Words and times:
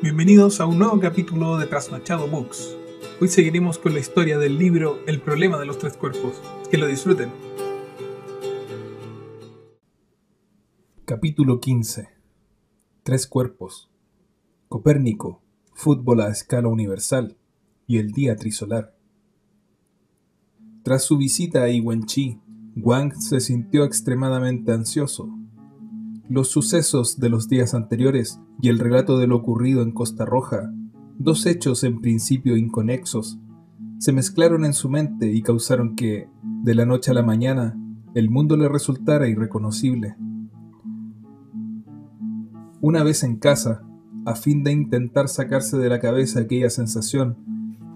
Bienvenidos 0.00 0.60
a 0.60 0.66
un 0.66 0.78
nuevo 0.78 1.00
capítulo 1.00 1.58
de 1.58 1.66
Trasnochado 1.66 2.28
Books. 2.28 2.76
Hoy 3.20 3.26
seguiremos 3.26 3.80
con 3.80 3.94
la 3.94 3.98
historia 3.98 4.38
del 4.38 4.56
libro 4.56 5.00
El 5.08 5.20
problema 5.20 5.58
de 5.58 5.66
los 5.66 5.76
tres 5.78 5.94
cuerpos. 5.96 6.40
Que 6.70 6.78
lo 6.78 6.86
disfruten. 6.86 7.32
Capítulo 11.04 11.58
15. 11.58 12.10
Tres 13.02 13.26
cuerpos. 13.26 13.90
Copérnico, 14.68 15.42
fútbol 15.74 16.20
a 16.20 16.28
escala 16.28 16.68
universal 16.68 17.36
y 17.88 17.98
el 17.98 18.12
día 18.12 18.36
trisolar. 18.36 18.94
Tras 20.84 21.02
su 21.02 21.18
visita 21.18 21.64
a 21.64 21.70
Iwenchi, 21.70 22.38
Wang 22.76 23.16
se 23.16 23.40
sintió 23.40 23.82
extremadamente 23.82 24.70
ansioso. 24.70 25.28
Los 26.28 26.48
sucesos 26.48 27.18
de 27.18 27.30
los 27.30 27.48
días 27.48 27.72
anteriores 27.72 28.38
y 28.60 28.68
el 28.68 28.78
relato 28.78 29.18
de 29.18 29.26
lo 29.26 29.36
ocurrido 29.36 29.80
en 29.80 29.92
Costa 29.92 30.26
Roja, 30.26 30.70
dos 31.16 31.46
hechos 31.46 31.84
en 31.84 32.02
principio 32.02 32.58
inconexos, 32.58 33.38
se 33.98 34.12
mezclaron 34.12 34.66
en 34.66 34.74
su 34.74 34.90
mente 34.90 35.32
y 35.32 35.40
causaron 35.40 35.96
que, 35.96 36.28
de 36.42 36.74
la 36.74 36.84
noche 36.84 37.12
a 37.12 37.14
la 37.14 37.22
mañana, 37.22 37.80
el 38.14 38.28
mundo 38.28 38.58
le 38.58 38.68
resultara 38.68 39.26
irreconocible. 39.26 40.16
Una 42.82 43.02
vez 43.02 43.22
en 43.22 43.38
casa, 43.38 43.82
a 44.26 44.34
fin 44.34 44.62
de 44.64 44.72
intentar 44.72 45.28
sacarse 45.28 45.78
de 45.78 45.88
la 45.88 45.98
cabeza 45.98 46.40
aquella 46.40 46.68
sensación, 46.68 47.38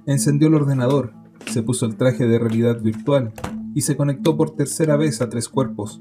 encendió 0.07 0.49
el 0.49 0.55
ordenador, 0.55 1.13
se 1.51 1.63
puso 1.63 1.85
el 1.85 1.97
traje 1.97 2.27
de 2.27 2.39
realidad 2.39 2.81
virtual 2.81 3.35
y 3.75 3.83
se 3.83 3.95
conectó 3.95 4.39
por 4.39 4.57
tercera 4.57 4.97
vez 4.97 5.21
a 5.21 5.29
tres 5.29 5.51
cuerpos. 5.51 6.01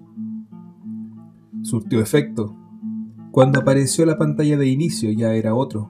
Surtió 1.64 2.02
efecto. 2.02 2.56
Cuando 3.32 3.60
apareció 3.60 4.06
la 4.06 4.18
pantalla 4.18 4.58
de 4.58 4.68
inicio 4.68 5.12
ya 5.12 5.34
era 5.34 5.54
otro, 5.54 5.90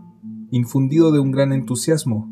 infundido 0.52 1.12
de 1.12 1.20
un 1.20 1.32
gran 1.32 1.54
entusiasmo. 1.54 2.30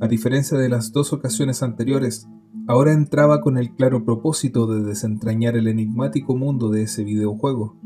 A 0.00 0.08
diferencia 0.08 0.58
de 0.58 0.68
las 0.68 0.92
dos 0.92 1.12
ocasiones 1.12 1.62
anteriores, 1.62 2.28
ahora 2.66 2.92
entraba 2.92 3.40
con 3.40 3.56
el 3.56 3.74
claro 3.74 4.04
propósito 4.04 4.66
de 4.66 4.82
desentrañar 4.82 5.56
el 5.56 5.68
enigmático 5.68 6.36
mundo 6.36 6.68
de 6.68 6.82
ese 6.82 7.04
videojuego. 7.04 7.76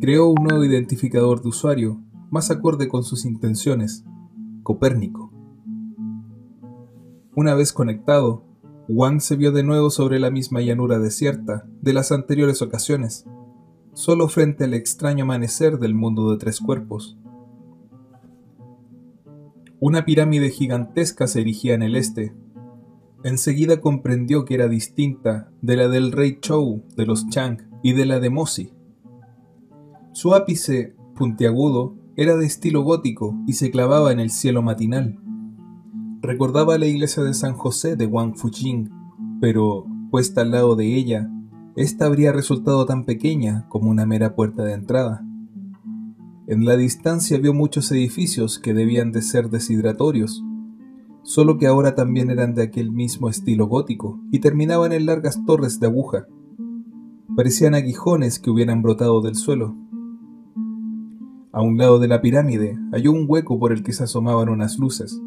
Creó 0.00 0.28
un 0.28 0.42
nuevo 0.42 0.64
identificador 0.64 1.42
de 1.42 1.48
usuario, 1.48 2.00
más 2.30 2.50
acorde 2.50 2.88
con 2.88 3.04
sus 3.04 3.24
intenciones, 3.24 4.04
Copérnico. 4.62 5.30
Una 7.36 7.54
vez 7.54 7.74
conectado, 7.74 8.44
Wang 8.88 9.20
se 9.20 9.36
vio 9.36 9.50
de 9.50 9.62
nuevo 9.62 9.88
sobre 9.88 10.18
la 10.18 10.30
misma 10.30 10.60
llanura 10.60 10.98
desierta 10.98 11.66
de 11.80 11.94
las 11.94 12.12
anteriores 12.12 12.60
ocasiones, 12.60 13.24
solo 13.94 14.28
frente 14.28 14.64
al 14.64 14.74
extraño 14.74 15.24
amanecer 15.24 15.78
del 15.78 15.94
mundo 15.94 16.30
de 16.30 16.38
tres 16.38 16.60
cuerpos. 16.60 17.16
Una 19.80 20.04
pirámide 20.04 20.50
gigantesca 20.50 21.26
se 21.26 21.40
erigía 21.40 21.74
en 21.74 21.82
el 21.82 21.96
este. 21.96 22.34
Enseguida 23.22 23.80
comprendió 23.80 24.44
que 24.44 24.54
era 24.54 24.68
distinta 24.68 25.50
de 25.62 25.76
la 25.76 25.88
del 25.88 26.12
rey 26.12 26.38
Chou 26.40 26.82
de 26.96 27.06
los 27.06 27.28
Chang 27.30 27.58
y 27.82 27.94
de 27.94 28.04
la 28.04 28.20
de 28.20 28.28
Mosi. 28.28 28.72
Su 30.12 30.34
ápice, 30.34 30.94
puntiagudo, 31.16 31.96
era 32.16 32.36
de 32.36 32.46
estilo 32.46 32.82
gótico 32.82 33.34
y 33.46 33.54
se 33.54 33.70
clavaba 33.70 34.12
en 34.12 34.20
el 34.20 34.30
cielo 34.30 34.62
matinal. 34.62 35.18
Recordaba 36.24 36.78
la 36.78 36.86
iglesia 36.86 37.22
de 37.22 37.34
San 37.34 37.52
José 37.52 37.96
de 37.96 38.06
Wang 38.06 38.34
Fujing, 38.34 38.90
pero, 39.42 39.84
puesta 40.10 40.40
al 40.40 40.52
lado 40.52 40.74
de 40.74 40.96
ella, 40.96 41.30
esta 41.76 42.06
habría 42.06 42.32
resultado 42.32 42.86
tan 42.86 43.04
pequeña 43.04 43.66
como 43.68 43.90
una 43.90 44.06
mera 44.06 44.34
puerta 44.34 44.64
de 44.64 44.72
entrada. 44.72 45.22
En 46.46 46.64
la 46.64 46.78
distancia 46.78 47.36
vio 47.36 47.52
muchos 47.52 47.92
edificios 47.92 48.58
que 48.58 48.72
debían 48.72 49.12
de 49.12 49.20
ser 49.20 49.50
deshidratorios, 49.50 50.42
solo 51.24 51.58
que 51.58 51.66
ahora 51.66 51.94
también 51.94 52.30
eran 52.30 52.54
de 52.54 52.62
aquel 52.62 52.90
mismo 52.90 53.28
estilo 53.28 53.66
gótico 53.66 54.18
y 54.32 54.38
terminaban 54.38 54.92
en 54.92 55.04
largas 55.04 55.44
torres 55.44 55.78
de 55.78 55.88
aguja. 55.88 56.24
Parecían 57.36 57.74
aguijones 57.74 58.38
que 58.38 58.48
hubieran 58.48 58.80
brotado 58.80 59.20
del 59.20 59.34
suelo. 59.34 59.76
A 61.52 61.60
un 61.60 61.76
lado 61.76 61.98
de 61.98 62.08
la 62.08 62.22
pirámide 62.22 62.78
halló 62.92 63.12
un 63.12 63.26
hueco 63.28 63.58
por 63.58 63.72
el 63.72 63.82
que 63.82 63.92
se 63.92 64.04
asomaban 64.04 64.48
unas 64.48 64.78
luces. 64.78 65.20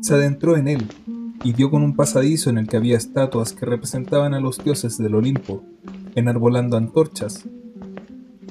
Se 0.00 0.14
adentró 0.14 0.56
en 0.56 0.66
él 0.68 0.86
y 1.44 1.52
dio 1.52 1.70
con 1.70 1.82
un 1.82 1.94
pasadizo 1.94 2.48
en 2.48 2.56
el 2.56 2.68
que 2.68 2.78
había 2.78 2.96
estatuas 2.96 3.52
que 3.52 3.66
representaban 3.66 4.32
a 4.32 4.40
los 4.40 4.62
dioses 4.62 4.96
del 4.96 5.14
Olimpo, 5.14 5.62
enarbolando 6.14 6.78
antorchas. 6.78 7.46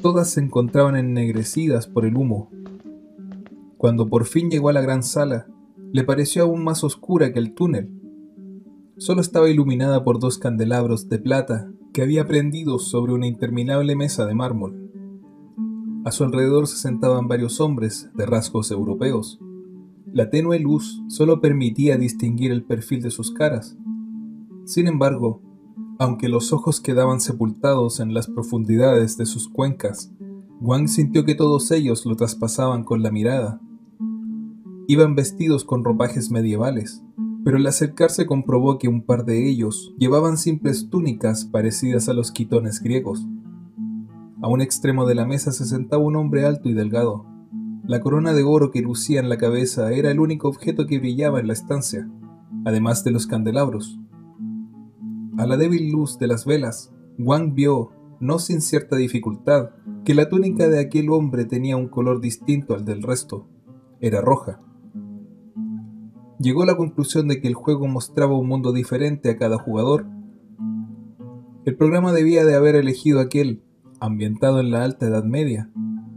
Todas 0.02 0.30
se 0.30 0.42
encontraban 0.42 0.96
ennegrecidas 0.96 1.88
por 1.88 2.06
el 2.06 2.16
humo. 2.16 2.50
Cuando 3.78 4.08
por 4.08 4.26
fin 4.26 4.52
llegó 4.52 4.70
a 4.70 4.74
la 4.74 4.82
gran 4.82 5.02
sala, 5.02 5.48
le 5.92 6.04
pareció 6.04 6.44
aún 6.44 6.64
más 6.64 6.84
oscura 6.84 7.34
que 7.34 7.40
el 7.40 7.54
túnel. 7.56 7.90
Solo 8.98 9.22
estaba 9.22 9.50
iluminada 9.50 10.04
por 10.04 10.20
dos 10.20 10.38
candelabros 10.38 11.10
de 11.10 11.18
plata 11.18 11.72
que 11.94 12.04
había 12.04 12.28
prendido 12.28 12.78
sobre 12.78 13.14
una 13.14 13.26
interminable 13.26 13.96
mesa 13.96 14.28
de 14.28 14.36
mármol. 14.36 14.92
A 16.06 16.12
su 16.12 16.24
alrededor 16.24 16.68
se 16.68 16.78
sentaban 16.78 17.28
varios 17.28 17.60
hombres 17.60 18.10
de 18.14 18.26
rasgos 18.26 18.72
europeos, 18.72 19.40
la 20.14 20.30
tenue 20.30 20.60
luz 20.60 21.04
solo 21.08 21.42
permitía 21.42 21.98
distinguir 21.98 22.52
el 22.52 22.64
perfil 22.64 23.02
de 23.02 23.12
sus 23.12 23.32
caras. 23.32 23.78
Sin 24.66 24.88
embargo, 24.88 25.42
aunque 26.00 26.30
los 26.30 26.54
ojos 26.54 26.80
quedaban 26.80 27.20
sepultados 27.20 28.00
en 28.00 28.14
las 28.14 28.28
profundidades 28.28 29.18
de 29.18 29.26
sus 29.26 29.50
cuencas, 29.50 30.12
Wang 30.62 30.88
sintió 30.88 31.26
que 31.26 31.36
todos 31.36 31.72
ellos 31.72 32.06
lo 32.06 32.16
traspasaban 32.16 32.84
con 32.84 33.04
la 33.04 33.12
mirada. 33.12 33.62
Iban 34.88 35.16
vestidos 35.16 35.64
con 35.64 35.84
ropajes 35.84 36.32
medievales, 36.32 37.04
pero 37.44 37.58
al 37.58 37.68
acercarse 37.68 38.26
comprobó 38.26 38.78
que 38.78 38.88
un 38.88 39.04
par 39.06 39.26
de 39.26 39.50
ellos 39.50 39.94
llevaban 39.98 40.38
simples 40.38 40.90
túnicas 40.90 41.46
parecidas 41.46 42.10
a 42.10 42.14
los 42.14 42.32
quitones 42.32 42.82
griegos. 42.82 43.26
A 44.42 44.48
un 44.48 44.62
extremo 44.62 45.06
de 45.06 45.16
la 45.16 45.26
mesa 45.26 45.52
se 45.52 45.66
sentaba 45.66 46.04
un 46.04 46.16
hombre 46.16 46.46
alto 46.46 46.70
y 46.70 46.74
delgado, 46.74 47.26
la 47.90 48.02
corona 48.02 48.34
de 48.34 48.44
oro 48.44 48.70
que 48.70 48.84
lucía 48.84 49.20
en 49.20 49.30
la 49.30 49.38
cabeza 49.38 49.92
era 49.92 50.12
el 50.12 50.20
único 50.20 50.48
objeto 50.48 50.86
que 50.86 51.00
brillaba 51.00 51.40
en 51.40 51.48
la 51.48 51.54
estancia, 51.54 52.08
además 52.64 53.04
de 53.04 53.10
los 53.10 53.26
candelabros. 53.26 54.00
A 55.40 55.48
la 55.48 55.58
débil 55.58 55.90
luz 55.90 56.20
de 56.20 56.28
las 56.28 56.46
velas, 56.46 56.94
Wang 57.18 57.56
vio, 57.56 57.90
no 58.20 58.38
sin 58.38 58.62
cierta 58.62 58.96
dificultad, 58.96 59.72
que 60.06 60.14
la 60.14 60.30
túnica 60.30 60.70
de 60.70 60.80
aquel 60.80 61.10
hombre 61.10 61.46
tenía 61.46 61.78
un 61.78 61.88
color 61.88 62.22
distinto 62.22 62.76
al 62.76 62.86
del 62.86 63.02
resto. 63.02 63.48
Era 64.02 64.22
roja. 64.22 64.62
Llegó 66.38 66.62
a 66.62 66.68
la 66.68 66.78
conclusión 66.78 67.28
de 67.28 67.42
que 67.42 67.48
el 67.48 67.56
juego 67.56 67.88
mostraba 67.88 68.38
un 68.38 68.48
mundo 68.48 68.72
diferente 68.72 69.32
a 69.32 69.38
cada 69.38 69.58
jugador. 69.58 70.06
El 71.66 71.76
programa 71.76 72.14
debía 72.14 72.46
de 72.46 72.54
haber 72.54 72.76
elegido 72.76 73.20
aquel, 73.20 73.64
ambientado 74.00 74.60
en 74.60 74.70
la 74.70 74.84
Alta 74.84 75.08
Edad 75.08 75.24
Media, 75.24 75.72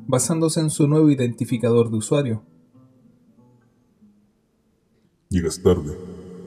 basándose 0.06 0.60
en 0.60 0.70
su 0.70 0.88
nuevo 0.88 1.10
identificador 1.10 1.90
de 1.90 1.96
usuario. 1.96 2.42
Llegas 5.28 5.62
tarde. 5.62 5.96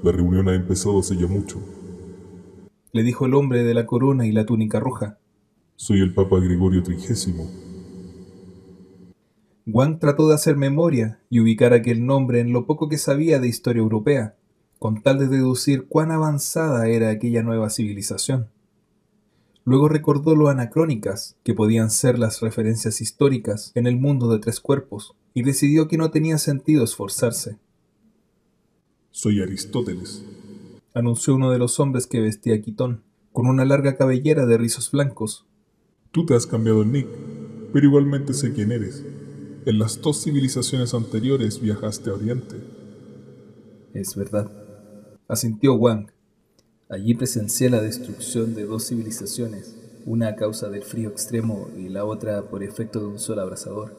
La 0.03 0.11
reunión 0.11 0.47
ha 0.47 0.55
empezado 0.55 0.99
hace 0.99 1.16
ya 1.16 1.27
mucho. 1.27 1.59
Le 2.91 3.03
dijo 3.03 3.25
el 3.25 3.33
hombre 3.33 3.63
de 3.63 3.73
la 3.73 3.85
corona 3.85 4.27
y 4.27 4.31
la 4.31 4.45
túnica 4.45 4.79
roja. 4.79 5.17
Soy 5.75 5.99
el 5.99 6.13
Papa 6.13 6.39
Gregorio 6.39 6.83
Trigésimo. 6.83 7.49
Wang 9.67 9.99
trató 9.99 10.27
de 10.27 10.35
hacer 10.35 10.55
memoria 10.55 11.19
y 11.29 11.39
ubicar 11.39 11.73
aquel 11.73 12.05
nombre 12.05 12.39
en 12.39 12.53
lo 12.53 12.67
poco 12.67 12.88
que 12.88 12.99
sabía 12.99 13.39
de 13.39 13.47
historia 13.47 13.81
europea, 13.81 14.35
con 14.77 15.01
tal 15.01 15.17
de 15.17 15.27
deducir 15.27 15.88
cuán 15.88 16.11
avanzada 16.11 16.88
era 16.88 17.09
aquella 17.09 17.41
nueva 17.41 17.71
civilización. 17.71 18.49
Luego 19.65 19.89
recordó 19.89 20.35
lo 20.35 20.49
anacrónicas 20.49 21.37
que 21.43 21.55
podían 21.55 21.89
ser 21.89 22.19
las 22.19 22.39
referencias 22.41 23.01
históricas 23.01 23.71
en 23.73 23.88
el 23.88 23.97
mundo 23.97 24.31
de 24.31 24.38
tres 24.38 24.59
cuerpos 24.59 25.15
y 25.33 25.41
decidió 25.41 25.88
que 25.88 25.97
no 25.97 26.12
tenía 26.12 26.38
sentido 26.38 26.83
esforzarse. 26.83 27.57
Soy 29.09 29.41
Aristóteles, 29.41 30.23
anunció 30.94 31.33
uno 31.33 31.50
de 31.50 31.57
los 31.57 31.79
hombres 31.79 32.06
que 32.06 32.21
vestía 32.21 32.62
quitón, 32.62 33.01
con 33.33 33.47
una 33.47 33.65
larga 33.65 33.97
cabellera 33.97 34.45
de 34.45 34.57
rizos 34.57 34.91
blancos. 34.91 35.47
Tú 36.11 36.27
te 36.27 36.35
has 36.35 36.45
cambiado 36.45 36.83
el 36.83 36.91
nick, 36.91 37.07
pero 37.73 37.88
igualmente 37.88 38.35
sé 38.35 38.53
quién 38.53 38.71
eres. 38.71 39.03
En 39.65 39.79
las 39.79 40.00
dos 40.00 40.23
civilizaciones 40.23 40.94
anteriores 40.94 41.59
viajaste 41.59 42.11
a 42.11 42.13
Oriente. 42.13 42.56
Es 43.95 44.15
verdad, 44.15 44.51
asintió 45.27 45.73
Wang, 45.73 46.11
Allí 46.87 47.15
presencié 47.15 47.71
la 47.71 47.81
destrucción 47.81 48.53
de 48.53 48.65
dos 48.65 48.87
civilizaciones, 48.87 49.75
una 50.05 50.29
a 50.29 50.35
causa 50.35 50.69
del 50.69 50.83
frío 50.83 51.09
extremo 51.09 51.67
y 51.75 51.89
la 51.89 52.05
otra 52.05 52.43
por 52.43 52.61
efecto 52.61 52.99
de 52.99 53.07
un 53.07 53.17
sol 53.17 53.39
abrasador. 53.39 53.97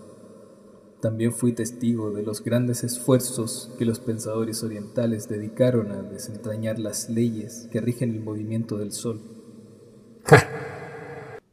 También 1.01 1.33
fui 1.33 1.53
testigo 1.53 2.13
de 2.13 2.23
los 2.23 2.45
grandes 2.45 2.85
esfuerzos 2.85 3.73
que 3.77 3.85
los 3.85 3.99
pensadores 3.99 4.63
orientales 4.63 5.29
dedicaron 5.29 5.91
a 5.91 6.03
desentrañar 6.03 6.79
las 6.79 7.11
leyes 7.11 7.69
que 7.73 7.81
rigen 7.81 8.13
el 8.13 8.21
movimiento 8.21 8.79
del 8.79 8.93
sol. 8.93 9.21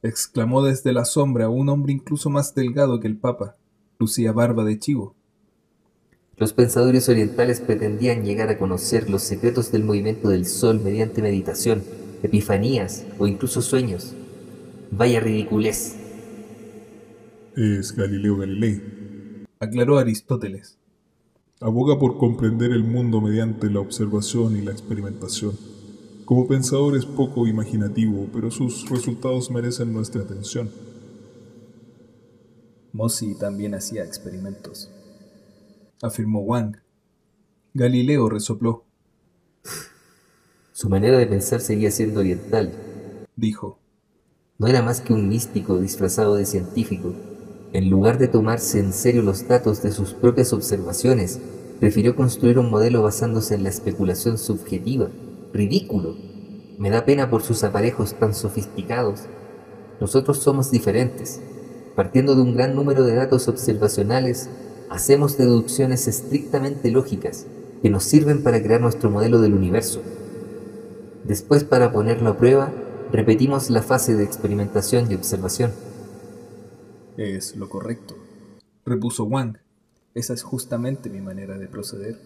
exclamó 0.03 0.63
desde 0.63 0.93
la 0.93 1.05
sombra 1.05 1.49
un 1.49 1.67
hombre 1.69 1.93
incluso 1.93 2.29
más 2.29 2.53
delgado 2.53 2.99
que 2.99 3.07
el 3.07 3.17
Papa, 3.17 3.55
lucía 3.97 4.31
barba 4.33 4.63
de 4.65 4.77
chivo. 4.77 5.15
Los 6.37 6.53
pensadores 6.53 7.09
orientales 7.09 7.59
pretendían 7.59 8.23
llegar 8.23 8.49
a 8.49 8.57
conocer 8.57 9.09
los 9.09 9.21
secretos 9.21 9.71
del 9.71 9.83
movimiento 9.83 10.29
del 10.29 10.45
Sol 10.45 10.81
mediante 10.83 11.21
meditación, 11.21 11.83
epifanías 12.23 13.05
o 13.19 13.27
incluso 13.27 13.61
sueños. 13.61 14.15
Vaya 14.89 15.19
ridiculez. 15.19 15.95
Es 17.55 17.95
Galileo 17.95 18.37
Galilei, 18.37 18.81
aclaró 19.59 19.99
Aristóteles. 19.99 20.77
Aboga 21.61 21.99
por 21.99 22.17
comprender 22.17 22.71
el 22.71 22.83
mundo 22.83 23.21
mediante 23.21 23.69
la 23.69 23.79
observación 23.79 24.57
y 24.57 24.61
la 24.61 24.71
experimentación. 24.71 25.53
Como 26.25 26.47
pensador 26.47 26.97
es 26.97 27.05
poco 27.05 27.47
imaginativo, 27.47 28.27
pero 28.33 28.49
sus 28.49 28.89
resultados 28.89 29.51
merecen 29.51 29.93
nuestra 29.93 30.23
atención. 30.23 30.71
Mossi 32.91 33.35
también 33.35 33.75
hacía 33.75 34.03
experimentos, 34.03 34.89
afirmó 36.03 36.41
Wang. 36.41 36.75
Galileo 37.73 38.29
resopló. 38.29 38.83
Su 40.73 40.89
manera 40.89 41.17
de 41.17 41.25
pensar 41.25 41.61
seguía 41.61 41.91
siendo 41.91 42.19
oriental, 42.19 42.73
dijo. 43.37 43.79
No 44.59 44.67
era 44.67 44.81
más 44.81 45.01
que 45.01 45.13
un 45.13 45.29
místico 45.29 45.79
disfrazado 45.79 46.35
de 46.35 46.45
científico. 46.45 47.13
En 47.71 47.89
lugar 47.89 48.17
de 48.17 48.27
tomarse 48.27 48.79
en 48.79 48.91
serio 48.91 49.21
los 49.21 49.47
datos 49.47 49.81
de 49.81 49.91
sus 49.91 50.13
propias 50.13 50.51
observaciones, 50.51 51.39
prefirió 51.79 52.15
construir 52.15 52.59
un 52.59 52.69
modelo 52.69 53.01
basándose 53.01 53.55
en 53.55 53.63
la 53.63 53.69
especulación 53.69 54.37
subjetiva. 54.37 55.09
Ridículo. 55.53 56.15
Me 56.77 56.89
da 56.89 57.05
pena 57.05 57.29
por 57.29 57.43
sus 57.43 57.63
aparejos 57.63 58.13
tan 58.15 58.33
sofisticados. 58.33 59.21
Nosotros 60.01 60.39
somos 60.39 60.69
diferentes. 60.69 61.41
Partiendo 61.95 62.35
de 62.35 62.41
un 62.41 62.55
gran 62.55 62.75
número 62.75 63.03
de 63.05 63.15
datos 63.15 63.47
observacionales, 63.47 64.49
hacemos 64.89 65.37
deducciones 65.37 66.07
estrictamente 66.07 66.91
lógicas 66.91 67.45
que 67.81 67.89
nos 67.89 68.03
sirven 68.03 68.43
para 68.43 68.61
crear 68.61 68.81
nuestro 68.81 69.09
modelo 69.09 69.41
del 69.41 69.53
universo. 69.53 70.01
Después, 71.23 71.63
para 71.63 71.91
ponerlo 71.91 72.29
a 72.29 72.37
prueba, 72.37 72.71
repetimos 73.11 73.69
la 73.69 73.81
fase 73.81 74.15
de 74.15 74.23
experimentación 74.23 75.11
y 75.11 75.15
observación. 75.15 75.71
Es 77.17 77.55
lo 77.55 77.69
correcto, 77.69 78.15
repuso 78.85 79.25
Wang. 79.25 79.57
Esa 80.15 80.33
es 80.33 80.43
justamente 80.43 81.09
mi 81.09 81.21
manera 81.21 81.57
de 81.57 81.67
proceder. 81.67 82.17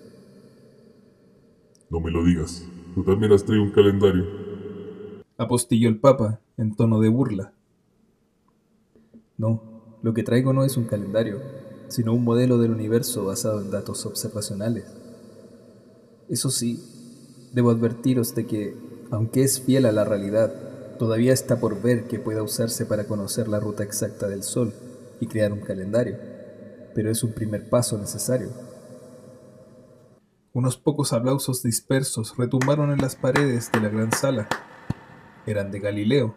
No 1.89 1.99
me 1.99 2.11
lo 2.11 2.23
digas. 2.23 2.65
Tú 2.95 3.03
también 3.03 3.31
has 3.31 3.43
traído 3.43 3.63
un 3.63 3.71
calendario. 3.71 4.25
Apostilló 5.37 5.87
el 5.87 5.99
Papa 5.99 6.39
en 6.57 6.75
tono 6.75 6.99
de 6.99 7.09
burla. 7.09 7.53
No, 9.37 9.61
lo 10.01 10.13
que 10.13 10.23
traigo 10.23 10.51
no 10.51 10.63
es 10.63 10.77
un 10.77 10.85
calendario, 10.85 11.39
sino 11.87 12.13
un 12.13 12.23
modelo 12.23 12.57
del 12.57 12.71
universo 12.71 13.25
basado 13.25 13.61
en 13.61 13.71
datos 13.71 14.05
observacionales. 14.05 14.85
Eso 16.29 16.49
sí, 16.49 16.83
debo 17.53 17.71
advertiros 17.71 18.35
de 18.35 18.45
que, 18.45 18.75
aunque 19.11 19.43
es 19.43 19.61
fiel 19.61 19.85
a 19.85 19.91
la 19.91 20.03
realidad, 20.03 20.53
todavía 20.97 21.33
está 21.33 21.59
por 21.59 21.81
ver 21.81 22.07
que 22.07 22.19
pueda 22.19 22.43
usarse 22.43 22.85
para 22.85 23.05
conocer 23.05 23.47
la 23.47 23.59
ruta 23.59 23.83
exacta 23.83 24.27
del 24.27 24.43
Sol 24.43 24.73
y 25.19 25.27
crear 25.27 25.53
un 25.53 25.61
calendario, 25.61 26.17
pero 26.93 27.09
es 27.09 27.23
un 27.23 27.31
primer 27.31 27.69
paso 27.69 27.97
necesario. 27.97 28.49
Unos 30.53 30.75
pocos 30.75 31.13
aplausos 31.13 31.61
dispersos 31.61 32.35
retumbaron 32.35 32.91
en 32.91 32.97
las 32.97 33.15
paredes 33.15 33.71
de 33.71 33.79
la 33.79 33.89
gran 33.89 34.11
sala. 34.11 34.49
Eran 35.45 35.71
de 35.71 35.79
Galileo. 35.79 36.35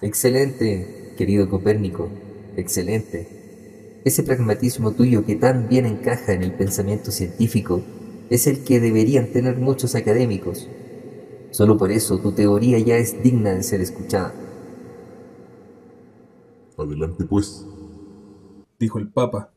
Excelente, 0.00 1.14
querido 1.18 1.48
Copérnico, 1.48 2.08
excelente. 2.56 3.43
Ese 4.04 4.22
pragmatismo 4.22 4.92
tuyo 4.92 5.24
que 5.24 5.34
tan 5.34 5.66
bien 5.66 5.86
encaja 5.86 6.34
en 6.34 6.42
el 6.42 6.52
pensamiento 6.52 7.10
científico 7.10 7.82
es 8.28 8.46
el 8.46 8.62
que 8.62 8.78
deberían 8.78 9.32
tener 9.32 9.56
muchos 9.56 9.94
académicos. 9.94 10.68
Solo 11.50 11.78
por 11.78 11.90
eso 11.90 12.18
tu 12.18 12.32
teoría 12.32 12.78
ya 12.78 12.96
es 12.96 13.22
digna 13.22 13.54
de 13.54 13.62
ser 13.62 13.80
escuchada. 13.80 14.34
Adelante 16.76 17.24
pues, 17.24 17.64
dijo 18.78 18.98
el 18.98 19.08
Papa, 19.08 19.52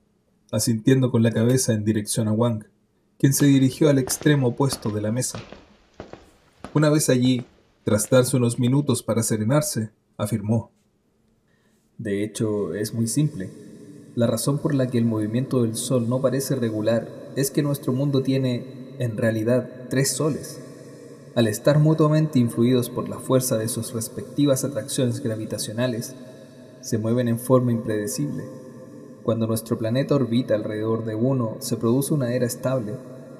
asintiendo 0.51 1.11
con 1.11 1.23
la 1.23 1.31
cabeza 1.31 1.73
en 1.73 1.83
dirección 1.83 2.29
a 2.29 2.31
Wang, 2.31 2.63
quien 3.17 3.33
se 3.33 3.47
dirigió 3.47 3.89
al 3.89 3.97
extremo 3.97 4.47
opuesto 4.47 4.91
de 4.91 5.01
la 5.01 5.11
mesa. 5.11 5.39
Una 6.73 6.89
vez 6.89 7.09
allí, 7.09 7.45
tras 7.83 8.09
darse 8.09 8.37
unos 8.37 8.59
minutos 8.59 9.03
para 9.03 9.23
serenarse, 9.23 9.89
afirmó. 10.15 10.71
De 11.97 12.23
hecho, 12.23 12.75
es 12.75 12.93
muy 12.93 13.07
simple. 13.07 13.66
La 14.17 14.25
razón 14.25 14.57
por 14.57 14.73
la 14.73 14.87
que 14.87 14.97
el 14.97 15.05
movimiento 15.05 15.61
del 15.61 15.75
Sol 15.75 16.09
no 16.09 16.19
parece 16.23 16.55
regular 16.55 17.07
es 17.35 17.51
que 17.51 17.61
nuestro 17.61 17.93
mundo 17.93 18.23
tiene, 18.23 18.95
en 18.97 19.15
realidad, 19.15 19.69
tres 19.91 20.09
soles. 20.09 20.59
Al 21.35 21.45
estar 21.45 21.77
mutuamente 21.77 22.39
influidos 22.39 22.89
por 22.89 23.09
la 23.09 23.19
fuerza 23.19 23.59
de 23.59 23.67
sus 23.67 23.93
respectivas 23.93 24.63
atracciones 24.63 25.21
gravitacionales, 25.21 26.15
se 26.81 26.97
mueven 26.97 27.27
en 27.27 27.37
forma 27.37 27.71
impredecible. 27.71 28.43
Cuando 29.21 29.45
nuestro 29.45 29.77
planeta 29.77 30.15
orbita 30.15 30.55
alrededor 30.55 31.05
de 31.05 31.13
uno, 31.13 31.57
se 31.59 31.77
produce 31.77 32.15
una 32.15 32.33
era 32.33 32.47
estable. 32.47 32.93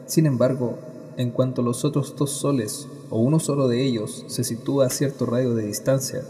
Sin 0.06 0.28
embargo, 0.28 0.78
en 1.18 1.32
cuanto 1.32 1.64
los 1.64 1.86
otros 1.86 2.16
dos 2.16 2.30
soles, 2.30 2.88
o 3.10 3.18
uno 3.18 3.40
solo 3.40 3.68
de 3.68 3.84
ellos, 3.84 4.26
se 4.28 4.44
sitúa 4.44 4.86
a 4.86 4.90
cierto 4.92 5.26
radio 5.26 5.56
de 5.56 5.66
distancia, 5.66 6.22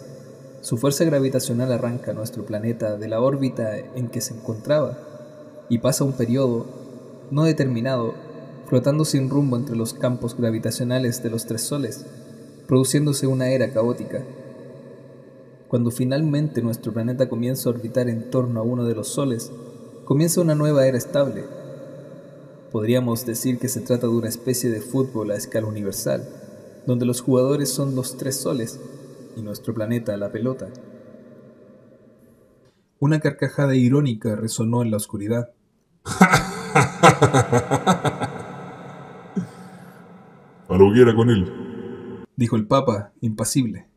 su 0.61 0.77
fuerza 0.77 1.05
gravitacional 1.05 1.71
arranca 1.71 2.11
a 2.11 2.13
nuestro 2.13 2.45
planeta 2.45 2.97
de 2.97 3.07
la 3.07 3.21
órbita 3.21 3.77
en 3.77 4.09
que 4.09 4.21
se 4.21 4.33
encontraba 4.33 4.97
y 5.69 5.79
pasa 5.79 6.03
un 6.03 6.13
periodo 6.13 6.65
no 7.29 7.43
determinado 7.43 8.13
flotando 8.67 9.05
sin 9.05 9.29
rumbo 9.29 9.55
entre 9.55 9.75
los 9.75 9.93
campos 9.93 10.35
gravitacionales 10.35 11.23
de 11.23 11.29
los 11.29 11.45
tres 11.45 11.61
soles, 11.61 12.05
produciéndose 12.67 13.27
una 13.27 13.49
era 13.49 13.71
caótica. 13.71 14.23
Cuando 15.67 15.91
finalmente 15.91 16.61
nuestro 16.61 16.91
planeta 16.91 17.29
comienza 17.29 17.69
a 17.69 17.73
orbitar 17.73 18.09
en 18.09 18.29
torno 18.29 18.59
a 18.59 18.63
uno 18.63 18.83
de 18.83 18.95
los 18.95 19.07
soles, 19.07 19.51
comienza 20.05 20.41
una 20.41 20.55
nueva 20.55 20.85
era 20.85 20.97
estable. 20.97 21.45
Podríamos 22.71 23.25
decir 23.25 23.57
que 23.59 23.69
se 23.69 23.81
trata 23.81 24.07
de 24.07 24.13
una 24.13 24.27
especie 24.27 24.69
de 24.69 24.81
fútbol 24.81 25.31
a 25.31 25.35
escala 25.35 25.67
universal, 25.67 26.27
donde 26.85 27.05
los 27.05 27.21
jugadores 27.21 27.69
son 27.69 27.95
los 27.95 28.17
tres 28.17 28.35
soles 28.35 28.79
y 29.37 29.43
nuestro 29.43 29.73
planeta 29.73 30.17
la 30.17 30.31
pelota. 30.31 30.67
Una 32.99 33.19
carcajada 33.19 33.75
irónica 33.75 34.35
resonó 34.35 34.81
en 34.81 34.89
la 34.89 34.97
oscuridad. 34.97 35.51
A 40.69 40.75
la 40.75 40.83
hoguera 40.83 41.15
con 41.15 41.29
él, 41.29 42.25
dijo 42.35 42.55
el 42.55 42.67
Papa, 42.67 43.13
impasible. 43.21 43.87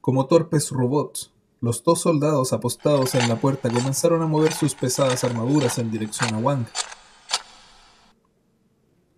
Como 0.00 0.26
torpes 0.26 0.70
robots, 0.70 1.32
los 1.60 1.82
dos 1.84 2.00
soldados 2.00 2.52
apostados 2.52 3.14
en 3.14 3.28
la 3.28 3.36
puerta 3.36 3.70
comenzaron 3.70 4.22
a 4.22 4.26
mover 4.26 4.52
sus 4.52 4.74
pesadas 4.74 5.24
armaduras 5.24 5.78
en 5.78 5.90
dirección 5.90 6.34
a 6.34 6.38
Wang. 6.38 6.66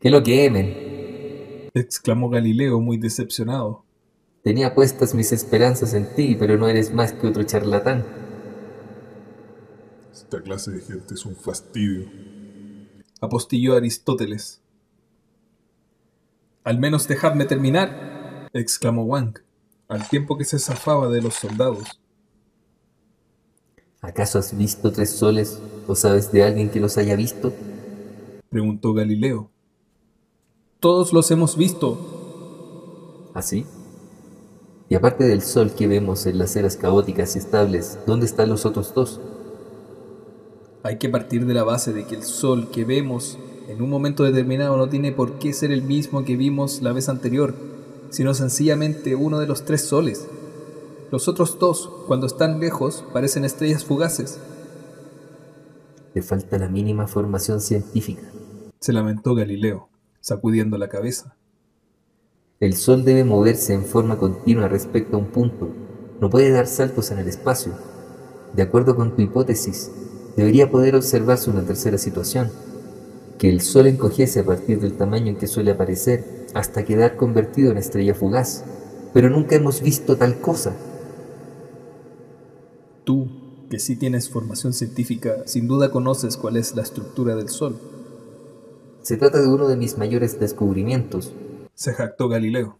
¡Que 0.00 0.10
lo 0.10 0.22
quemen! 0.22 1.70
exclamó 1.74 2.28
Galileo 2.28 2.80
muy 2.80 2.98
decepcionado. 2.98 3.81
Tenía 4.42 4.74
puestas 4.74 5.14
mis 5.14 5.30
esperanzas 5.30 5.94
en 5.94 6.12
ti, 6.16 6.34
pero 6.36 6.58
no 6.58 6.68
eres 6.68 6.92
más 6.92 7.12
que 7.12 7.28
otro 7.28 7.44
charlatán. 7.44 8.04
Esta 10.12 10.42
clase 10.42 10.72
de 10.72 10.80
gente 10.80 11.14
es 11.14 11.24
un 11.24 11.36
fastidio. 11.36 12.10
Apostilló 13.20 13.76
Aristóteles. 13.76 14.60
Al 16.64 16.80
menos 16.80 17.06
dejadme 17.06 17.44
terminar, 17.44 18.48
exclamó 18.52 19.04
Wang, 19.04 19.38
al 19.88 20.08
tiempo 20.08 20.36
que 20.36 20.44
se 20.44 20.58
zafaba 20.58 21.08
de 21.08 21.22
los 21.22 21.34
soldados. 21.34 22.00
¿Acaso 24.00 24.40
has 24.40 24.56
visto 24.56 24.90
tres 24.90 25.10
soles 25.10 25.60
o 25.86 25.94
sabes 25.94 26.32
de 26.32 26.42
alguien 26.42 26.68
que 26.68 26.80
los 26.80 26.98
haya 26.98 27.14
visto? 27.14 27.52
preguntó 28.50 28.92
Galileo. 28.92 29.50
Todos 30.80 31.12
los 31.12 31.30
hemos 31.30 31.56
visto. 31.56 33.30
¿Así? 33.34 33.64
Y 34.92 34.94
aparte 34.94 35.24
del 35.24 35.40
sol 35.40 35.72
que 35.72 35.86
vemos 35.86 36.26
en 36.26 36.36
las 36.36 36.54
eras 36.54 36.76
caóticas 36.76 37.34
y 37.34 37.38
estables, 37.38 37.98
¿dónde 38.06 38.26
están 38.26 38.50
los 38.50 38.66
otros 38.66 38.92
dos? 38.92 39.22
Hay 40.82 40.98
que 40.98 41.08
partir 41.08 41.46
de 41.46 41.54
la 41.54 41.64
base 41.64 41.94
de 41.94 42.04
que 42.04 42.14
el 42.14 42.22
sol 42.22 42.68
que 42.70 42.84
vemos 42.84 43.38
en 43.68 43.80
un 43.80 43.88
momento 43.88 44.22
determinado 44.22 44.76
no 44.76 44.90
tiene 44.90 45.10
por 45.10 45.38
qué 45.38 45.54
ser 45.54 45.72
el 45.72 45.80
mismo 45.80 46.26
que 46.26 46.36
vimos 46.36 46.82
la 46.82 46.92
vez 46.92 47.08
anterior, 47.08 47.54
sino 48.10 48.34
sencillamente 48.34 49.14
uno 49.14 49.38
de 49.38 49.46
los 49.46 49.64
tres 49.64 49.80
soles. 49.80 50.28
Los 51.10 51.26
otros 51.26 51.58
dos, 51.58 51.90
cuando 52.06 52.26
están 52.26 52.60
lejos, 52.60 53.02
parecen 53.14 53.46
estrellas 53.46 53.86
fugaces. 53.86 54.40
Le 56.12 56.20
falta 56.20 56.58
la 56.58 56.68
mínima 56.68 57.08
formación 57.08 57.62
científica. 57.62 58.30
Se 58.78 58.92
lamentó 58.92 59.34
Galileo, 59.34 59.88
sacudiendo 60.20 60.76
la 60.76 60.90
cabeza. 60.90 61.34
El 62.62 62.76
Sol 62.76 63.04
debe 63.04 63.24
moverse 63.24 63.74
en 63.74 63.84
forma 63.84 64.18
continua 64.18 64.68
respecto 64.68 65.16
a 65.16 65.18
un 65.18 65.26
punto, 65.26 65.68
no 66.20 66.30
puede 66.30 66.52
dar 66.52 66.68
saltos 66.68 67.10
en 67.10 67.18
el 67.18 67.26
espacio. 67.26 67.72
De 68.54 68.62
acuerdo 68.62 68.94
con 68.94 69.16
tu 69.16 69.22
hipótesis, 69.22 69.90
debería 70.36 70.70
poder 70.70 70.94
observarse 70.94 71.50
una 71.50 71.64
tercera 71.64 71.98
situación, 71.98 72.52
que 73.36 73.48
el 73.48 73.62
Sol 73.62 73.88
encogiese 73.88 74.38
a 74.38 74.44
partir 74.44 74.78
del 74.78 74.92
tamaño 74.92 75.26
en 75.26 75.38
que 75.38 75.48
suele 75.48 75.72
aparecer 75.72 76.46
hasta 76.54 76.84
quedar 76.84 77.16
convertido 77.16 77.72
en 77.72 77.78
estrella 77.78 78.14
fugaz, 78.14 78.62
pero 79.12 79.28
nunca 79.28 79.56
hemos 79.56 79.82
visto 79.82 80.16
tal 80.16 80.38
cosa. 80.38 80.76
Tú, 83.02 83.26
que 83.70 83.80
sí 83.80 83.96
tienes 83.96 84.28
formación 84.28 84.72
científica, 84.72 85.38
sin 85.46 85.66
duda 85.66 85.90
conoces 85.90 86.36
cuál 86.36 86.56
es 86.56 86.76
la 86.76 86.82
estructura 86.82 87.34
del 87.34 87.48
Sol. 87.48 87.80
Se 89.02 89.16
trata 89.16 89.40
de 89.40 89.48
uno 89.48 89.66
de 89.66 89.76
mis 89.76 89.98
mayores 89.98 90.38
descubrimientos. 90.38 91.32
Se 91.82 91.94
jactó 91.94 92.28
Galileo. 92.28 92.78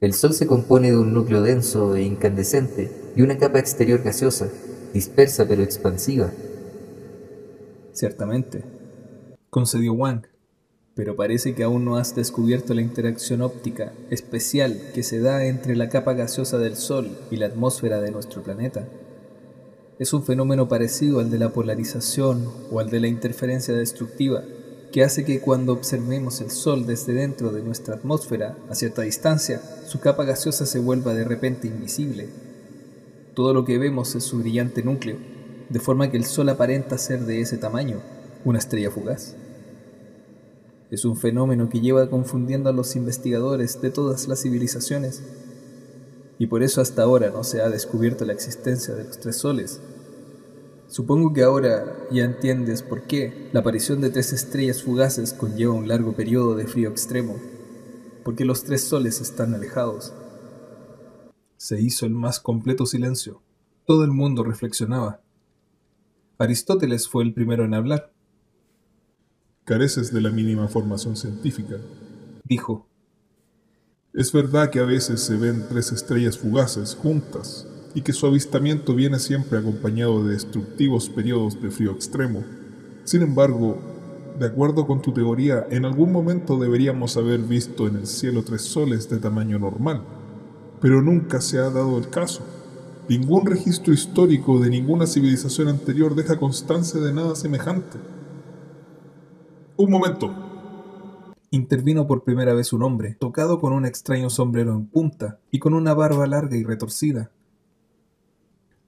El 0.00 0.14
Sol 0.14 0.32
se 0.32 0.46
compone 0.46 0.90
de 0.90 0.96
un 0.96 1.12
núcleo 1.12 1.42
denso 1.42 1.94
e 1.94 2.04
incandescente 2.04 2.90
y 3.14 3.20
una 3.20 3.36
capa 3.36 3.58
exterior 3.58 4.02
gaseosa, 4.02 4.48
dispersa 4.94 5.46
pero 5.46 5.62
expansiva. 5.62 6.32
Ciertamente, 7.92 8.64
concedió 9.50 9.92
Wang, 9.92 10.22
pero 10.94 11.16
parece 11.16 11.54
que 11.54 11.64
aún 11.64 11.84
no 11.84 11.98
has 11.98 12.16
descubierto 12.16 12.72
la 12.72 12.80
interacción 12.80 13.42
óptica 13.42 13.92
especial 14.08 14.80
que 14.94 15.02
se 15.02 15.20
da 15.20 15.44
entre 15.44 15.76
la 15.76 15.90
capa 15.90 16.14
gaseosa 16.14 16.56
del 16.56 16.76
Sol 16.76 17.10
y 17.30 17.36
la 17.36 17.44
atmósfera 17.48 18.00
de 18.00 18.10
nuestro 18.10 18.42
planeta. 18.42 18.88
Es 19.98 20.14
un 20.14 20.22
fenómeno 20.22 20.66
parecido 20.66 21.20
al 21.20 21.28
de 21.30 21.40
la 21.40 21.50
polarización 21.50 22.50
o 22.70 22.80
al 22.80 22.88
de 22.88 23.00
la 23.00 23.08
interferencia 23.08 23.74
destructiva, 23.74 24.44
que 24.92 25.02
hace 25.04 25.24
que 25.24 25.40
cuando 25.40 25.72
observemos 25.72 26.40
el 26.40 26.50
Sol 26.50 26.86
desde 26.86 27.12
dentro 27.12 27.52
de 27.52 27.62
nuestra 27.62 27.94
atmósfera 27.94 28.56
a 28.70 28.74
cierta 28.74 29.02
distancia, 29.02 29.60
su 29.86 30.00
capa 30.00 30.24
gaseosa 30.24 30.66
se 30.66 30.78
vuelva 30.78 31.14
de 31.14 31.24
repente 31.24 31.68
invisible. 31.68 32.28
Todo 33.34 33.52
lo 33.52 33.64
que 33.64 33.78
vemos 33.78 34.14
es 34.14 34.24
su 34.24 34.38
brillante 34.38 34.82
núcleo, 34.82 35.16
de 35.68 35.80
forma 35.80 36.10
que 36.10 36.16
el 36.16 36.24
Sol 36.24 36.48
aparenta 36.48 36.96
ser 36.96 37.20
de 37.26 37.40
ese 37.40 37.58
tamaño, 37.58 38.00
una 38.44 38.58
estrella 38.58 38.90
fugaz. 38.90 39.34
Es 40.90 41.04
un 41.04 41.16
fenómeno 41.16 41.68
que 41.68 41.80
lleva 41.80 42.08
confundiendo 42.08 42.70
a 42.70 42.72
los 42.72 42.96
investigadores 42.96 43.80
de 43.82 43.90
todas 43.90 44.26
las 44.26 44.40
civilizaciones, 44.40 45.22
y 46.38 46.46
por 46.46 46.62
eso 46.62 46.80
hasta 46.80 47.02
ahora 47.02 47.30
no 47.30 47.44
se 47.44 47.60
ha 47.60 47.68
descubierto 47.68 48.24
la 48.24 48.32
existencia 48.32 48.94
de 48.94 49.04
los 49.04 49.18
tres 49.18 49.36
soles. 49.36 49.80
Supongo 50.88 51.34
que 51.34 51.42
ahora 51.42 52.06
ya 52.10 52.24
entiendes 52.24 52.82
por 52.82 53.02
qué 53.02 53.50
la 53.52 53.60
aparición 53.60 54.00
de 54.00 54.08
tres 54.08 54.32
estrellas 54.32 54.82
fugaces 54.82 55.34
conlleva 55.34 55.74
un 55.74 55.86
largo 55.86 56.14
periodo 56.14 56.56
de 56.56 56.66
frío 56.66 56.88
extremo, 56.88 57.36
porque 58.24 58.46
los 58.46 58.64
tres 58.64 58.84
soles 58.84 59.20
están 59.20 59.54
alejados. 59.54 60.14
Se 61.58 61.80
hizo 61.80 62.06
el 62.06 62.12
más 62.12 62.40
completo 62.40 62.86
silencio. 62.86 63.42
Todo 63.84 64.02
el 64.04 64.10
mundo 64.10 64.42
reflexionaba. 64.44 65.20
Aristóteles 66.38 67.06
fue 67.06 67.22
el 67.22 67.34
primero 67.34 67.64
en 67.64 67.74
hablar. 67.74 68.10
Careces 69.64 70.12
de 70.12 70.22
la 70.22 70.30
mínima 70.30 70.68
formación 70.68 71.16
científica, 71.16 71.76
Dijo, 72.44 72.88
Es 74.14 74.32
verdad 74.32 74.70
que 74.70 74.78
a 74.78 74.84
veces 74.84 75.20
se 75.20 75.36
ven 75.36 75.66
tres 75.68 75.92
estrellas 75.92 76.38
fugaces 76.38 76.94
juntas 76.94 77.66
y 77.98 78.02
que 78.02 78.12
su 78.12 78.28
avistamiento 78.28 78.94
viene 78.94 79.18
siempre 79.18 79.58
acompañado 79.58 80.22
de 80.22 80.34
destructivos 80.34 81.08
periodos 81.08 81.60
de 81.60 81.68
frío 81.68 81.90
extremo. 81.90 82.44
Sin 83.02 83.22
embargo, 83.22 83.76
de 84.38 84.46
acuerdo 84.46 84.86
con 84.86 85.02
tu 85.02 85.10
teoría, 85.10 85.66
en 85.68 85.84
algún 85.84 86.12
momento 86.12 86.56
deberíamos 86.60 87.16
haber 87.16 87.40
visto 87.40 87.88
en 87.88 87.96
el 87.96 88.06
cielo 88.06 88.44
tres 88.44 88.62
soles 88.62 89.10
de 89.10 89.18
tamaño 89.18 89.58
normal, 89.58 90.04
pero 90.80 91.02
nunca 91.02 91.40
se 91.40 91.58
ha 91.58 91.70
dado 91.70 91.98
el 91.98 92.08
caso. 92.08 92.44
Ningún 93.08 93.46
registro 93.46 93.92
histórico 93.92 94.60
de 94.60 94.70
ninguna 94.70 95.08
civilización 95.08 95.66
anterior 95.66 96.14
deja 96.14 96.38
constancia 96.38 97.00
de 97.00 97.12
nada 97.12 97.34
semejante. 97.34 97.98
Un 99.76 99.90
momento. 99.90 100.32
Intervino 101.50 102.06
por 102.06 102.22
primera 102.22 102.54
vez 102.54 102.72
un 102.72 102.84
hombre, 102.84 103.16
tocado 103.18 103.58
con 103.58 103.72
un 103.72 103.86
extraño 103.86 104.30
sombrero 104.30 104.76
en 104.76 104.86
punta 104.86 105.40
y 105.50 105.58
con 105.58 105.74
una 105.74 105.94
barba 105.94 106.28
larga 106.28 106.56
y 106.56 106.62
retorcida. 106.62 107.32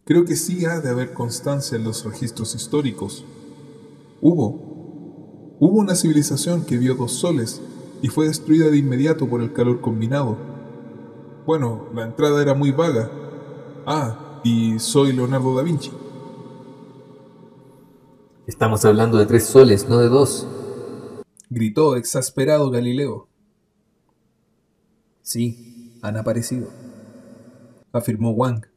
Creo 0.04 0.25
que 0.25 0.37
sí 0.37 0.64
ha 0.64 0.80
de 0.80 0.90
haber 0.90 1.12
constancia 1.12 1.76
en 1.76 1.85
los 1.85 2.04
registros 2.04 2.54
históricos. 2.54 3.25
Hubo. 4.21 5.57
Hubo 5.61 5.78
una 5.78 5.95
civilización 5.95 6.64
que 6.64 6.78
vio 6.78 6.95
dos 6.95 7.12
soles 7.12 7.61
y 8.02 8.09
fue 8.09 8.26
destruida 8.26 8.71
de 8.71 8.78
inmediato 8.78 9.28
por 9.28 9.42
el 9.42 9.52
calor 9.52 9.80
combinado. 9.80 10.37
Bueno, 11.47 11.88
la 11.95 12.04
entrada 12.04 12.40
era 12.40 12.54
muy 12.54 12.71
vaga. 12.71 13.11
Ah, 13.87 14.40
y 14.42 14.78
soy 14.78 15.12
Leonardo 15.12 15.54
da 15.54 15.62
Vinci. 15.62 15.90
Estamos 18.47 18.85
hablando 18.85 19.19
de 19.19 19.26
tres 19.26 19.45
soles, 19.45 19.88
no 19.88 19.99
de 19.99 20.09
dos. 20.09 20.47
Gritó 21.50 21.97
exasperado 21.97 22.71
Galileo. 22.71 23.28
Sí, 25.23 25.99
han 26.02 26.16
aparecido, 26.16 26.69
afirmó 27.92 28.30
Wang. 28.30 28.70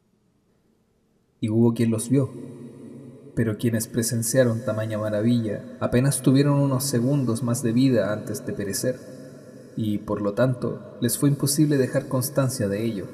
Y 1.44 1.50
hubo 1.50 1.74
quien 1.74 1.90
los 1.90 2.08
vio. 2.08 2.30
Pero 3.34 3.58
quienes 3.58 3.86
presenciaron 3.86 4.64
tamaña 4.64 4.96
maravilla 4.96 5.76
apenas 5.78 6.22
tuvieron 6.22 6.58
unos 6.58 6.84
segundos 6.84 7.42
más 7.42 7.62
de 7.62 7.72
vida 7.72 8.14
antes 8.14 8.46
de 8.46 8.54
perecer, 8.54 8.98
y 9.76 9.98
por 9.98 10.22
lo 10.22 10.32
tanto 10.32 10.96
les 11.02 11.18
fue 11.18 11.28
imposible 11.28 11.76
dejar 11.76 12.08
constancia 12.08 12.66
de 12.66 12.82
ello. 12.82 13.08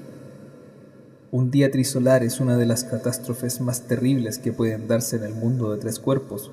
Un 1.32 1.50
día 1.50 1.72
trisolar 1.72 2.22
es 2.22 2.38
una 2.38 2.56
de 2.56 2.66
las 2.66 2.84
catástrofes 2.84 3.60
más 3.60 3.88
terribles 3.88 4.38
que 4.38 4.52
pueden 4.52 4.86
darse 4.86 5.16
en 5.16 5.24
el 5.24 5.34
mundo 5.34 5.72
de 5.72 5.78
tres 5.80 5.98
cuerpos, 5.98 6.52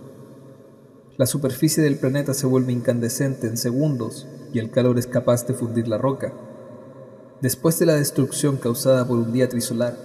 la 1.17 1.25
superficie 1.25 1.81
del 1.81 1.98
planeta 1.98 2.36
se 2.36 2.46
vuelve 2.46 2.72
incandescente 2.72 3.48
en 3.48 3.57
segundos 3.57 4.27
y 4.53 4.60
el 4.60 4.69
calor 4.69 5.00
es 5.00 5.07
capaz 5.07 5.48
de 5.48 5.55
fundir 5.55 5.88
la 5.88 5.98
roca. 5.98 6.31
Después 7.41 7.79
de 7.79 7.88
la 7.88 7.96
destrucción 7.96 8.57
causada 8.57 9.07
por 9.07 9.17
un 9.17 9.34
día 9.34 9.50
trisolar, 9.50 9.98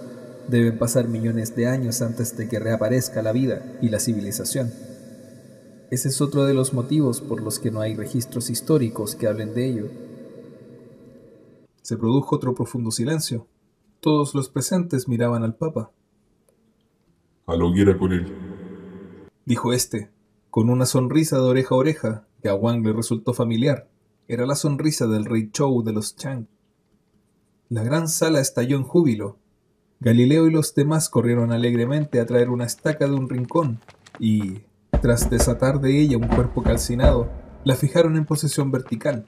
deben 0.47 0.77
pasar 0.77 1.07
millones 1.07 1.55
de 1.55 1.67
años 1.67 2.01
antes 2.01 2.35
de 2.37 2.47
que 2.47 2.59
reaparezca 2.59 3.21
la 3.21 3.31
vida 3.31 3.77
y 3.81 3.89
la 3.89 3.99
civilización. 3.99 4.71
Ese 5.91 6.09
es 6.09 6.21
otro 6.21 6.45
de 6.45 6.53
los 6.53 6.73
motivos 6.73 7.21
por 7.21 7.41
los 7.41 7.59
que 7.59 7.71
no 7.71 7.81
hay 7.81 7.95
registros 7.95 8.49
históricos 8.49 9.15
que 9.15 9.27
hablen 9.27 9.53
de 9.53 9.67
ello. 9.67 9.89
Se 11.83 11.97
produjo 11.97 12.35
otro 12.35 12.55
profundo 12.55 12.91
silencio. 12.91 13.47
Todos 13.99 14.33
los 14.33 14.49
presentes 14.49 15.07
miraban 15.07 15.43
al 15.43 15.55
Papa. 15.55 15.91
A 17.45 17.55
la 17.55 17.65
hoguera 17.65 17.97
con 17.97 18.11
él. 18.11 18.33
Dijo 19.45 19.73
éste, 19.73 20.09
con 20.49 20.69
una 20.69 20.85
sonrisa 20.85 21.37
de 21.37 21.43
oreja 21.43 21.75
a 21.75 21.77
oreja 21.77 22.27
que 22.41 22.49
a 22.49 22.55
Wang 22.55 22.83
le 22.83 22.93
resultó 22.93 23.33
familiar. 23.33 23.89
Era 24.27 24.45
la 24.45 24.55
sonrisa 24.55 25.07
del 25.07 25.25
rey 25.25 25.51
Chou 25.51 25.83
de 25.83 25.93
los 25.93 26.15
Chang. 26.15 26.47
La 27.69 27.83
gran 27.83 28.07
sala 28.07 28.39
estalló 28.39 28.77
en 28.77 28.83
júbilo. 28.83 29.37
Galileo 30.03 30.47
y 30.47 30.51
los 30.51 30.75
demás 30.75 31.07
corrieron 31.07 31.53
alegremente 31.53 32.19
a 32.19 32.25
traer 32.25 32.49
una 32.49 32.65
estaca 32.65 33.07
de 33.07 33.13
un 33.13 33.29
rincón 33.29 33.79
y, 34.19 34.59
tras 35.01 35.29
desatar 35.29 35.79
de 35.79 35.97
ella 35.97 36.17
un 36.17 36.27
cuerpo 36.27 36.61
calcinado, 36.61 37.29
la 37.63 37.75
fijaron 37.75 38.17
en 38.17 38.25
posición 38.25 38.69
vertical. 38.69 39.25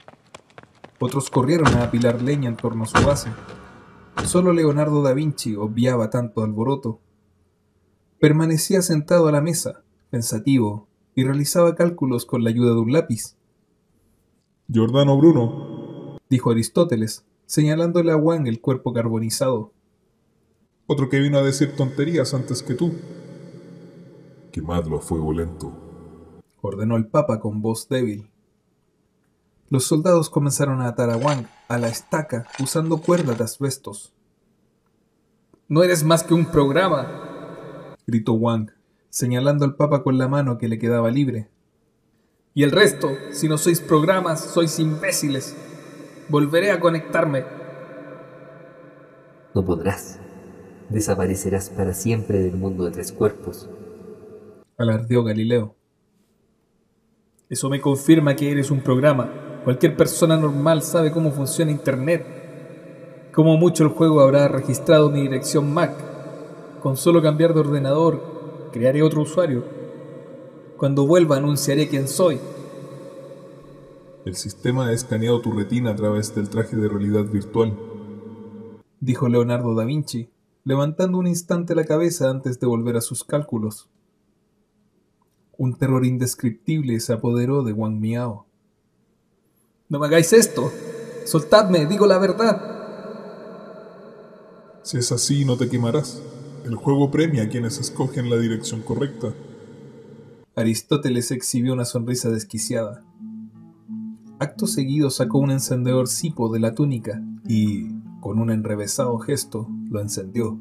Otros 1.00 1.30
corrieron 1.30 1.74
a 1.76 1.86
apilar 1.86 2.22
leña 2.22 2.50
en 2.50 2.58
torno 2.58 2.84
a 2.84 2.88
su 2.88 3.06
base. 3.06 3.30
Solo 4.26 4.52
Leonardo 4.52 5.02
da 5.02 5.14
Vinci 5.14 5.56
obviaba 5.56 6.10
tanto 6.10 6.44
alboroto. 6.44 7.00
Permanecía 8.20 8.82
sentado 8.82 9.30
a 9.30 9.32
la 9.32 9.40
mesa, 9.40 9.84
pensativo, 10.10 10.90
y 11.16 11.24
realizaba 11.24 11.76
cálculos 11.76 12.26
con 12.26 12.44
la 12.44 12.50
ayuda 12.50 12.74
de 12.74 12.82
un 12.82 12.92
lápiz. 12.92 13.38
Giordano 14.68 15.18
Bruno, 15.18 16.18
dijo 16.30 16.52
Aristóteles, 16.52 17.26
señalándole 17.46 18.12
a 18.12 18.18
Wang 18.18 18.48
el 18.48 18.60
cuerpo 18.60 18.92
carbonizado. 18.92 19.72
Otro 20.88 21.10
que 21.10 21.20
vino 21.20 21.40
a 21.40 21.44
decir 21.44 21.76
tonterías 21.76 22.34
antes 22.34 22.62
que 22.62 22.76
tú. 22.76 22.94
Quemadlo 24.52 24.98
a 24.98 25.02
fuego 25.02 25.34
lento, 25.34 25.74
ordenó 26.62 26.96
el 26.96 27.08
Papa 27.08 27.40
con 27.40 27.62
voz 27.62 27.90
débil. 27.90 28.30
Los 29.70 29.86
soldados 29.86 30.30
comenzaron 30.30 30.82
a 30.82 30.88
atar 30.88 31.10
a 31.10 31.18
Wang 31.18 31.48
a 31.68 31.80
la 31.80 31.88
estaca 31.88 32.48
usando 32.60 32.98
cuerdas 32.98 33.38
de 33.38 33.44
asbestos. 33.44 34.14
No 35.68 35.84
eres 35.84 36.04
más 36.04 36.24
que 36.24 36.36
un 36.36 36.46
programa, 36.46 37.96
gritó 38.06 38.34
Wang, 38.34 38.70
señalando 39.10 39.66
al 39.66 39.76
Papa 39.76 40.04
con 40.04 40.20
la 40.20 40.28
mano 40.28 40.60
que 40.60 40.68
le 40.68 40.78
quedaba 40.78 41.10
libre. 41.10 41.50
Y 42.54 42.62
el 42.64 42.72
resto, 42.72 43.10
si 43.32 43.50
no 43.50 43.58
sois 43.58 43.82
programas, 43.82 44.40
sois 44.40 44.80
imbéciles. 44.80 45.58
Volveré 46.30 46.72
a 46.72 46.80
conectarme. 46.80 47.44
No 49.54 49.66
podrás. 49.66 50.20
Desaparecerás 50.90 51.70
para 51.70 51.94
siempre 51.94 52.40
del 52.40 52.56
mundo 52.56 52.86
de 52.86 52.92
tres 52.92 53.12
cuerpos. 53.12 53.70
Alardeó 54.78 55.24
Galileo. 55.24 55.76
Eso 57.50 57.70
me 57.70 57.82
confirma 57.82 58.36
que 58.36 58.52
eres 58.52 58.72
un 58.72 58.82
programa. 58.82 59.62
Cualquier 59.64 59.96
persona 59.96 60.38
normal 60.38 60.82
sabe 60.82 61.12
cómo 61.12 61.32
funciona 61.32 61.72
Internet. 61.72 62.26
Como 63.34 63.58
mucho 63.58 63.84
el 63.84 63.90
juego 63.90 64.22
habrá 64.22 64.48
registrado 64.48 65.10
mi 65.10 65.22
dirección 65.22 65.74
MAC. 65.74 65.94
Con 66.82 66.98
solo 66.98 67.22
cambiar 67.22 67.54
de 67.54 67.62
ordenador, 67.62 68.70
crearé 68.72 69.02
otro 69.02 69.22
usuario 69.22 69.64
Cuando 70.78 71.08
vuelva 71.08 71.38
anunciaré 71.38 71.88
quién 71.88 72.08
soy. 72.08 72.40
El 74.26 74.36
sistema 74.36 74.88
ha 74.88 74.94
escaneado 74.94 75.40
tu 75.42 75.52
retina 75.52 75.92
a 75.92 75.96
través 75.96 76.34
del 76.36 76.50
traje 76.50 76.76
de 76.76 76.88
realidad 76.90 77.26
virtual, 77.26 77.78
dijo 79.00 79.30
Leonardo 79.30 79.76
da 79.76 79.86
Vinci, 79.86 80.30
levantando 80.66 81.20
un 81.20 81.28
instante 81.28 81.76
la 81.76 81.86
cabeza 81.86 82.30
antes 82.30 82.60
de 82.60 82.68
volver 82.68 82.98
a 82.98 83.02
sus 83.02 83.24
cálculos. 83.24 83.88
Un 85.58 85.78
terror 85.78 86.06
indescriptible 86.06 87.00
se 87.00 87.14
apoderó 87.14 87.64
de 87.64 87.72
Wang 87.72 88.00
Miao. 88.00 88.48
No 89.88 90.00
me 90.00 90.08
hagáis 90.08 90.34
esto. 90.34 90.72
Soltadme, 91.26 91.86
digo 91.86 92.08
la 92.08 92.18
verdad. 92.18 92.76
Si 94.82 94.98
es 94.98 95.12
así, 95.12 95.46
no 95.46 95.56
te 95.56 95.70
quemarás. 95.70 96.22
El 96.66 96.76
juego 96.76 97.12
premia 97.12 97.44
a 97.44 97.50
quienes 97.50 97.80
escogen 97.80 98.30
la 98.30 98.38
dirección 98.38 98.82
correcta. 98.82 99.34
Aristóteles 100.56 101.30
exhibió 101.30 101.74
una 101.74 101.86
sonrisa 101.86 102.30
desquiciada. 102.30 103.04
Acto 104.40 104.66
seguido 104.66 105.12
sacó 105.12 105.38
un 105.38 105.52
encendedor 105.52 106.08
cipo 106.08 106.52
de 106.52 106.60
la 106.60 106.74
túnica 106.74 107.22
y, 107.48 107.90
con 108.26 108.40
un 108.40 108.50
enrevesado 108.50 109.20
gesto, 109.20 109.70
lo 109.92 110.02
encendió. 110.02 110.60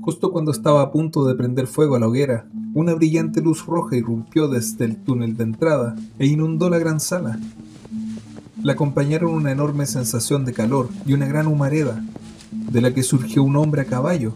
Justo 0.00 0.30
cuando 0.30 0.52
estaba 0.52 0.80
a 0.80 0.92
punto 0.92 1.24
de 1.24 1.34
prender 1.34 1.66
fuego 1.66 1.96
a 1.96 1.98
la 1.98 2.06
hoguera, 2.06 2.48
una 2.72 2.94
brillante 2.94 3.40
luz 3.40 3.66
roja 3.66 3.96
irrumpió 3.96 4.46
desde 4.46 4.84
el 4.84 5.02
túnel 5.02 5.36
de 5.36 5.42
entrada 5.42 5.96
e 6.20 6.26
inundó 6.26 6.70
la 6.70 6.78
gran 6.78 7.00
sala. 7.00 7.36
La 8.62 8.74
acompañaron 8.74 9.32
una 9.32 9.50
enorme 9.50 9.86
sensación 9.86 10.44
de 10.44 10.52
calor 10.52 10.88
y 11.04 11.14
una 11.14 11.26
gran 11.26 11.48
humareda, 11.48 12.00
de 12.52 12.80
la 12.80 12.94
que 12.94 13.02
surgió 13.02 13.42
un 13.42 13.56
hombre 13.56 13.82
a 13.82 13.86
caballo. 13.86 14.34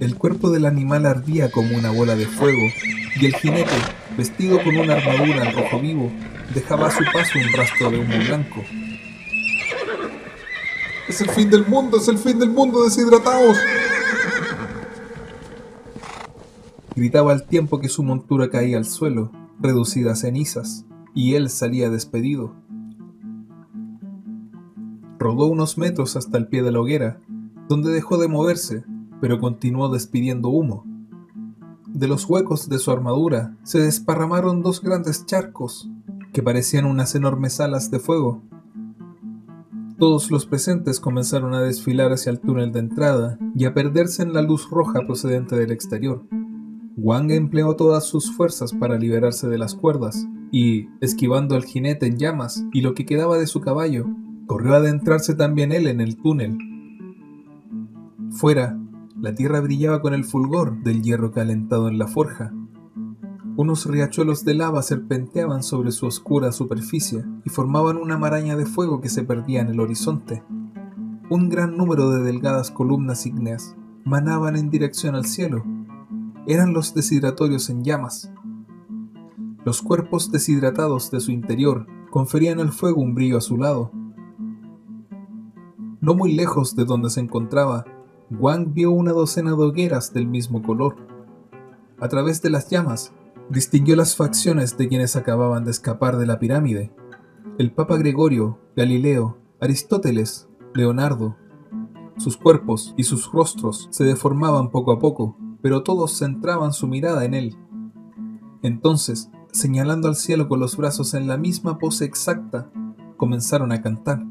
El 0.00 0.16
cuerpo 0.16 0.50
del 0.50 0.66
animal 0.66 1.06
ardía 1.06 1.52
como 1.52 1.78
una 1.78 1.92
bola 1.92 2.16
de 2.16 2.26
fuego 2.26 2.66
y 3.20 3.26
el 3.26 3.34
jinete, 3.36 3.78
vestido 4.16 4.60
con 4.60 4.76
una 4.76 4.94
armadura 4.94 5.42
al 5.42 5.54
rojo 5.54 5.78
vivo, 5.78 6.10
dejaba 6.52 6.88
a 6.88 6.90
su 6.90 7.04
paso 7.12 7.38
un 7.38 7.52
rastro 7.52 7.92
de 7.92 8.00
humo 8.00 8.18
blanco. 8.26 8.64
¡Es 11.18 11.22
el 11.22 11.30
fin 11.30 11.50
del 11.50 11.66
mundo! 11.66 11.96
¡Es 11.96 12.06
el 12.06 12.16
fin 12.16 12.38
del 12.38 12.50
mundo! 12.50 12.84
¡Deshidratados! 12.84 13.56
Gritaba 16.94 17.32
al 17.32 17.44
tiempo 17.44 17.80
que 17.80 17.88
su 17.88 18.04
montura 18.04 18.50
caía 18.50 18.76
al 18.76 18.84
suelo, 18.84 19.32
reducida 19.58 20.12
a 20.12 20.14
cenizas, 20.14 20.86
y 21.16 21.34
él 21.34 21.50
salía 21.50 21.90
despedido. 21.90 22.54
Rodó 25.18 25.46
unos 25.46 25.76
metros 25.76 26.14
hasta 26.14 26.38
el 26.38 26.46
pie 26.46 26.62
de 26.62 26.70
la 26.70 26.78
hoguera, 26.78 27.20
donde 27.68 27.90
dejó 27.90 28.18
de 28.18 28.28
moverse, 28.28 28.84
pero 29.20 29.40
continuó 29.40 29.88
despidiendo 29.88 30.50
humo. 30.50 30.84
De 31.88 32.06
los 32.06 32.26
huecos 32.26 32.68
de 32.68 32.78
su 32.78 32.92
armadura 32.92 33.56
se 33.64 33.80
desparramaron 33.80 34.62
dos 34.62 34.80
grandes 34.80 35.26
charcos, 35.26 35.90
que 36.32 36.44
parecían 36.44 36.84
unas 36.84 37.16
enormes 37.16 37.58
alas 37.58 37.90
de 37.90 37.98
fuego. 37.98 38.40
Todos 39.98 40.30
los 40.30 40.46
presentes 40.46 41.00
comenzaron 41.00 41.54
a 41.54 41.60
desfilar 41.60 42.12
hacia 42.12 42.30
el 42.30 42.38
túnel 42.38 42.70
de 42.70 42.78
entrada 42.78 43.36
y 43.56 43.64
a 43.64 43.74
perderse 43.74 44.22
en 44.22 44.32
la 44.32 44.42
luz 44.42 44.70
roja 44.70 45.04
procedente 45.04 45.56
del 45.56 45.72
exterior. 45.72 46.24
Wang 46.96 47.32
empleó 47.32 47.74
todas 47.74 48.06
sus 48.06 48.30
fuerzas 48.30 48.72
para 48.72 48.96
liberarse 48.96 49.48
de 49.48 49.58
las 49.58 49.74
cuerdas 49.74 50.24
y, 50.52 50.86
esquivando 51.00 51.56
al 51.56 51.64
jinete 51.64 52.06
en 52.06 52.16
llamas 52.16 52.64
y 52.72 52.82
lo 52.82 52.94
que 52.94 53.06
quedaba 53.06 53.38
de 53.38 53.48
su 53.48 53.60
caballo, 53.60 54.06
corrió 54.46 54.74
a 54.74 54.76
adentrarse 54.76 55.34
también 55.34 55.72
él 55.72 55.88
en 55.88 56.00
el 56.00 56.16
túnel. 56.16 56.56
Fuera, 58.30 58.78
la 59.20 59.34
tierra 59.34 59.60
brillaba 59.60 60.00
con 60.00 60.14
el 60.14 60.24
fulgor 60.24 60.80
del 60.84 61.02
hierro 61.02 61.32
calentado 61.32 61.88
en 61.88 61.98
la 61.98 62.06
forja. 62.06 62.52
Unos 63.58 63.86
riachuelos 63.86 64.44
de 64.44 64.54
lava 64.54 64.82
serpenteaban 64.82 65.64
sobre 65.64 65.90
su 65.90 66.06
oscura 66.06 66.52
superficie 66.52 67.24
y 67.44 67.50
formaban 67.50 67.96
una 67.96 68.16
maraña 68.16 68.54
de 68.54 68.66
fuego 68.66 69.00
que 69.00 69.08
se 69.08 69.24
perdía 69.24 69.60
en 69.60 69.66
el 69.66 69.80
horizonte. 69.80 70.44
Un 71.28 71.48
gran 71.48 71.76
número 71.76 72.08
de 72.08 72.22
delgadas 72.22 72.70
columnas 72.70 73.26
ígneas 73.26 73.74
manaban 74.04 74.54
en 74.54 74.70
dirección 74.70 75.16
al 75.16 75.24
cielo. 75.24 75.64
Eran 76.46 76.72
los 76.72 76.94
deshidratorios 76.94 77.68
en 77.68 77.82
llamas. 77.82 78.32
Los 79.64 79.82
cuerpos 79.82 80.30
deshidratados 80.30 81.10
de 81.10 81.18
su 81.18 81.32
interior 81.32 81.88
conferían 82.12 82.60
al 82.60 82.70
fuego 82.70 83.02
un 83.02 83.16
brillo 83.16 83.38
azulado. 83.38 83.90
No 86.00 86.14
muy 86.14 86.32
lejos 86.32 86.76
de 86.76 86.84
donde 86.84 87.10
se 87.10 87.18
encontraba, 87.18 87.86
Wang 88.30 88.72
vio 88.72 88.92
una 88.92 89.10
docena 89.10 89.50
de 89.50 89.64
hogueras 89.64 90.12
del 90.12 90.28
mismo 90.28 90.62
color. 90.62 90.94
A 91.98 92.06
través 92.06 92.40
de 92.40 92.50
las 92.50 92.70
llamas, 92.70 93.12
distinguió 93.50 93.96
las 93.96 94.16
facciones 94.16 94.76
de 94.76 94.88
quienes 94.88 95.16
acababan 95.16 95.64
de 95.64 95.70
escapar 95.70 96.18
de 96.18 96.26
la 96.26 96.38
pirámide. 96.38 96.92
El 97.58 97.72
Papa 97.72 97.96
Gregorio, 97.96 98.58
Galileo, 98.76 99.38
Aristóteles, 99.60 100.48
Leonardo. 100.74 101.36
Sus 102.16 102.36
cuerpos 102.36 102.94
y 102.96 103.04
sus 103.04 103.30
rostros 103.32 103.88
se 103.90 104.04
deformaban 104.04 104.70
poco 104.70 104.92
a 104.92 104.98
poco, 104.98 105.36
pero 105.62 105.82
todos 105.82 106.18
centraban 106.18 106.72
su 106.72 106.86
mirada 106.86 107.24
en 107.24 107.34
él. 107.34 107.56
Entonces, 108.62 109.30
señalando 109.52 110.08
al 110.08 110.16
cielo 110.16 110.48
con 110.48 110.60
los 110.60 110.76
brazos 110.76 111.14
en 111.14 111.26
la 111.26 111.36
misma 111.36 111.78
pose 111.78 112.04
exacta, 112.04 112.70
comenzaron 113.16 113.72
a 113.72 113.80
cantar. 113.80 114.24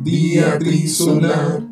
Día 0.00 0.58
trisolar, 0.58 1.68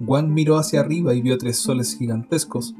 Wang 0.00 0.28
miró 0.28 0.56
hacia 0.56 0.80
arriba 0.80 1.14
y 1.14 1.22
vio 1.22 1.38
tres 1.38 1.58
soles 1.58 1.96
gigantescos. 1.96 2.74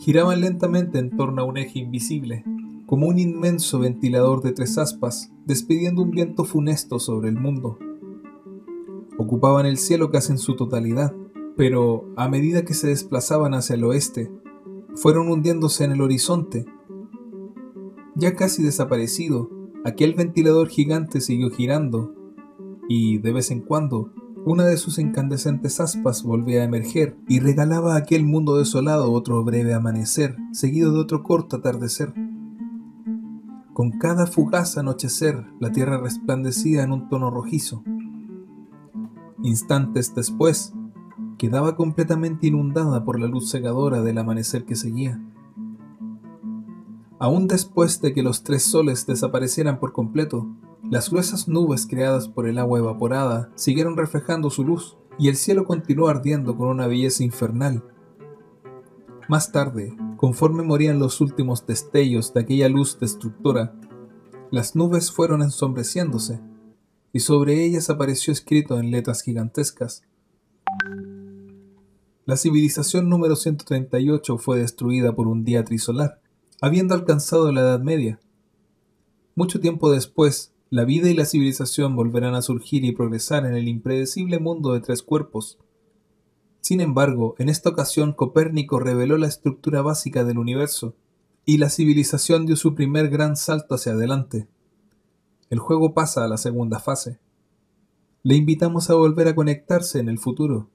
Giraban 0.00 0.40
lentamente 0.40 0.98
en 0.98 1.14
torno 1.14 1.42
a 1.42 1.44
un 1.44 1.58
eje 1.58 1.78
invisible, 1.78 2.42
como 2.86 3.06
un 3.06 3.18
inmenso 3.18 3.78
ventilador 3.78 4.40
de 4.40 4.52
tres 4.52 4.78
aspas, 4.78 5.30
despidiendo 5.44 6.00
un 6.00 6.10
viento 6.10 6.44
funesto 6.44 6.98
sobre 6.98 7.28
el 7.28 7.38
mundo. 7.38 7.78
Ocupaban 9.18 9.66
el 9.66 9.76
cielo 9.76 10.10
casi 10.10 10.32
en 10.32 10.38
su 10.38 10.56
totalidad, 10.56 11.14
pero 11.54 12.08
a 12.16 12.30
medida 12.30 12.64
que 12.64 12.72
se 12.72 12.88
desplazaban 12.88 13.52
hacia 13.52 13.74
el 13.74 13.84
oeste, 13.84 14.32
fueron 14.94 15.28
hundiéndose 15.28 15.84
en 15.84 15.92
el 15.92 16.00
horizonte. 16.00 16.64
Ya 18.14 18.34
casi 18.34 18.62
desaparecido, 18.62 19.50
aquel 19.84 20.14
ventilador 20.14 20.68
gigante 20.68 21.20
siguió 21.20 21.50
girando, 21.50 22.14
y 22.88 23.18
de 23.18 23.32
vez 23.34 23.50
en 23.50 23.60
cuando 23.60 24.14
una 24.46 24.64
de 24.64 24.76
sus 24.76 24.98
incandescentes 24.98 25.80
aspas 25.80 26.22
volvía 26.22 26.62
a 26.62 26.64
emerger 26.64 27.16
y 27.28 27.40
regalaba 27.40 27.94
a 27.94 27.98
aquel 27.98 28.24
mundo 28.24 28.56
desolado 28.56 29.12
otro 29.12 29.44
breve 29.44 29.74
amanecer, 29.74 30.36
seguido 30.52 30.92
de 30.92 31.00
otro 31.00 31.22
corto 31.22 31.56
atardecer. 31.56 32.14
Con 33.74 33.92
cada 33.92 34.26
fugaz 34.26 34.78
anochecer, 34.78 35.46
la 35.60 35.72
tierra 35.72 35.98
resplandecía 35.98 36.82
en 36.82 36.92
un 36.92 37.08
tono 37.08 37.30
rojizo. 37.30 37.82
Instantes 39.42 40.14
después, 40.14 40.74
quedaba 41.38 41.76
completamente 41.76 42.46
inundada 42.46 43.04
por 43.04 43.18
la 43.18 43.26
luz 43.26 43.50
cegadora 43.50 44.02
del 44.02 44.18
amanecer 44.18 44.64
que 44.64 44.76
seguía. 44.76 45.20
Aún 47.20 47.48
después 47.48 48.00
de 48.00 48.14
que 48.14 48.22
los 48.22 48.44
tres 48.44 48.62
soles 48.62 49.06
desaparecieran 49.06 49.78
por 49.78 49.92
completo, 49.92 50.48
las 50.82 51.10
gruesas 51.10 51.48
nubes 51.48 51.86
creadas 51.86 52.28
por 52.28 52.48
el 52.48 52.56
agua 52.56 52.78
evaporada 52.78 53.52
siguieron 53.56 53.98
reflejando 53.98 54.48
su 54.48 54.64
luz 54.64 54.96
y 55.18 55.28
el 55.28 55.36
cielo 55.36 55.66
continuó 55.66 56.08
ardiendo 56.08 56.56
con 56.56 56.68
una 56.68 56.86
belleza 56.86 57.22
infernal. 57.22 57.84
Más 59.28 59.52
tarde, 59.52 59.94
conforme 60.16 60.62
morían 60.62 60.98
los 60.98 61.20
últimos 61.20 61.66
destellos 61.66 62.32
de 62.32 62.40
aquella 62.40 62.70
luz 62.70 62.98
destructora, 62.98 63.74
las 64.50 64.74
nubes 64.74 65.12
fueron 65.12 65.42
ensombreciéndose 65.42 66.40
y 67.12 67.20
sobre 67.20 67.62
ellas 67.62 67.90
apareció 67.90 68.32
escrito 68.32 68.78
en 68.78 68.90
letras 68.90 69.20
gigantescas. 69.20 70.04
La 72.24 72.38
civilización 72.38 73.10
número 73.10 73.36
138 73.36 74.38
fue 74.38 74.60
destruida 74.60 75.14
por 75.14 75.28
un 75.28 75.44
día 75.44 75.64
trisolar, 75.64 76.19
habiendo 76.60 76.94
alcanzado 76.94 77.50
la 77.52 77.62
Edad 77.62 77.80
Media. 77.80 78.20
Mucho 79.34 79.60
tiempo 79.60 79.90
después, 79.90 80.52
la 80.68 80.84
vida 80.84 81.08
y 81.08 81.14
la 81.14 81.24
civilización 81.24 81.96
volverán 81.96 82.34
a 82.34 82.42
surgir 82.42 82.84
y 82.84 82.92
progresar 82.92 83.46
en 83.46 83.54
el 83.54 83.66
impredecible 83.66 84.38
mundo 84.38 84.72
de 84.72 84.80
tres 84.80 85.02
cuerpos. 85.02 85.58
Sin 86.60 86.80
embargo, 86.80 87.34
en 87.38 87.48
esta 87.48 87.70
ocasión 87.70 88.12
Copérnico 88.12 88.78
reveló 88.78 89.16
la 89.16 89.26
estructura 89.26 89.80
básica 89.82 90.24
del 90.24 90.38
universo, 90.38 90.94
y 91.46 91.56
la 91.56 91.70
civilización 91.70 92.44
dio 92.44 92.54
su 92.54 92.74
primer 92.74 93.08
gran 93.08 93.36
salto 93.36 93.74
hacia 93.74 93.92
adelante. 93.92 94.46
El 95.48 95.58
juego 95.58 95.94
pasa 95.94 96.24
a 96.24 96.28
la 96.28 96.36
segunda 96.36 96.78
fase. 96.78 97.18
Le 98.22 98.36
invitamos 98.36 98.90
a 98.90 98.94
volver 98.94 99.26
a 99.28 99.34
conectarse 99.34 99.98
en 99.98 100.10
el 100.10 100.18
futuro. 100.18 100.68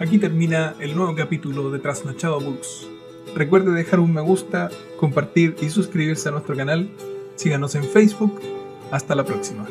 Aquí 0.00 0.16
termina 0.16 0.74
el 0.80 0.96
nuevo 0.96 1.14
capítulo 1.14 1.70
de 1.70 1.78
Trasnochado 1.78 2.40
Books. 2.40 2.88
Recuerde 3.34 3.70
dejar 3.72 4.00
un 4.00 4.14
me 4.14 4.22
gusta, 4.22 4.70
compartir 4.98 5.56
y 5.60 5.68
suscribirse 5.68 6.30
a 6.30 6.32
nuestro 6.32 6.56
canal. 6.56 6.88
Síganos 7.36 7.74
en 7.74 7.84
Facebook. 7.84 8.40
Hasta 8.90 9.14
la 9.14 9.24
próxima. 9.24 9.66